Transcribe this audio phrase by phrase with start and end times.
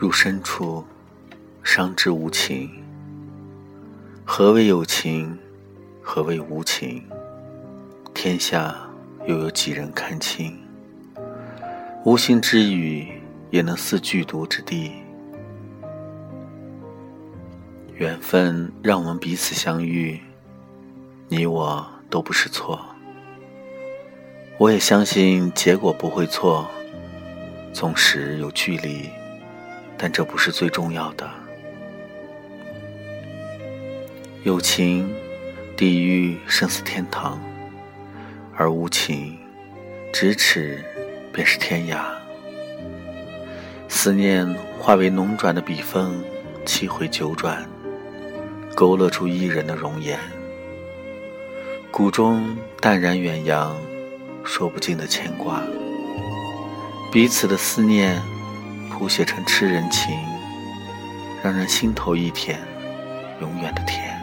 [0.00, 0.82] 入深处，
[1.62, 2.70] 伤之无情。
[4.24, 5.38] 何为有情？
[6.00, 7.04] 何为无情？
[8.14, 8.74] 天下
[9.26, 10.58] 又有几人看清？
[12.06, 13.08] 无心之语，
[13.50, 14.90] 也能似剧毒之地。
[17.96, 20.18] 缘分让我们彼此相遇，
[21.28, 22.80] 你我都不是错。
[24.56, 26.66] 我也相信结果不会错，
[27.74, 29.10] 纵使有距离，
[30.02, 31.28] 但这不是最重要的。
[34.44, 35.06] 有情，
[35.76, 37.38] 地狱胜似天堂；
[38.56, 39.36] 而无情，
[40.10, 40.82] 咫尺
[41.30, 41.98] 便是天涯。
[43.90, 46.24] 思念化为浓转的笔锋，
[46.64, 47.68] 七回九转。
[48.74, 50.18] 勾勒出一人的容颜，
[51.90, 53.76] 谷中淡然远扬，
[54.44, 55.62] 说不尽的牵挂。
[57.12, 58.18] 彼此的思念，
[59.00, 60.14] 谱写成痴人情，
[61.42, 62.60] 让人心头一甜，
[63.40, 64.14] 永远的甜。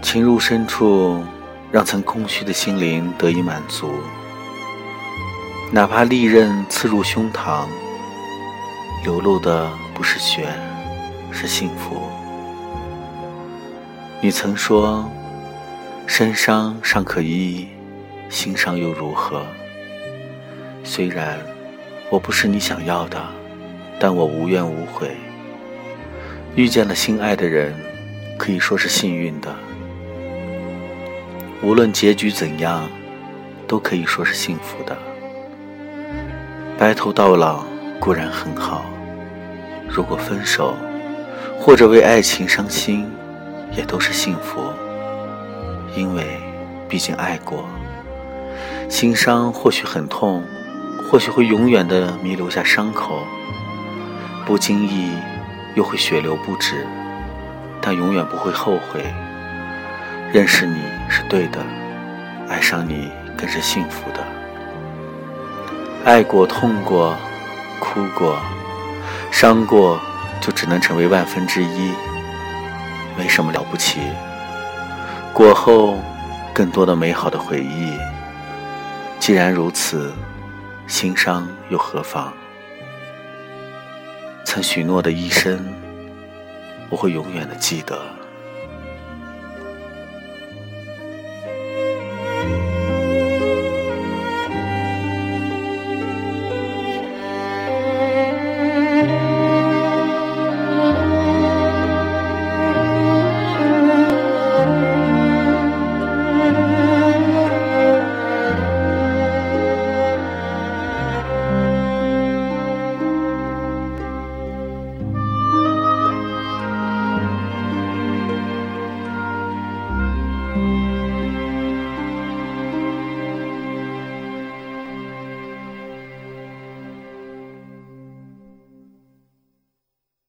[0.00, 1.24] 情入深处，
[1.72, 3.90] 让曾空虚的心灵得以满足。
[5.72, 7.64] 哪怕利刃刺入胸膛，
[9.02, 10.46] 流露的不是血。
[11.32, 12.02] 是幸福。
[14.20, 15.08] 你曾说，
[16.06, 17.68] 身伤尚可医，
[18.28, 19.44] 心伤又如何？
[20.92, 21.38] 虽然
[22.10, 23.16] 我不是你想要的，
[24.00, 25.12] 但我无怨无悔。
[26.56, 27.72] 遇见了心爱的人，
[28.36, 29.54] 可以说是幸运的。
[31.62, 32.90] 无论结局怎样，
[33.68, 34.98] 都可以说是幸福的。
[36.76, 37.64] 白头到老
[38.00, 38.84] 固然很好，
[39.88, 40.74] 如果分手。
[41.60, 43.06] 或者为爱情伤心，
[43.76, 44.60] 也都是幸福，
[45.94, 46.24] 因为
[46.88, 47.64] 毕竟爱过。
[48.88, 50.42] 心伤或许很痛，
[51.10, 53.26] 或许会永远的弥留下伤口，
[54.46, 55.10] 不经意
[55.74, 56.86] 又会血流不止，
[57.80, 59.12] 但永远不会后悔。
[60.32, 61.58] 认识你是对的，
[62.48, 64.24] 爱上你更是幸福的。
[66.04, 67.16] 爱过、痛过、
[67.80, 68.38] 哭过、
[69.30, 70.00] 伤过。
[70.40, 71.92] 就只能成为万分之一，
[73.14, 74.00] 没什么了不起。
[75.34, 75.98] 过后，
[76.54, 77.92] 更多的美好的回忆。
[79.18, 80.10] 既然如此，
[80.90, 82.32] 心伤又何妨？
[84.44, 85.72] 曾许诺的一生，
[86.90, 88.19] 我会永远的记得。